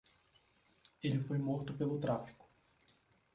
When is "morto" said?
1.37-1.75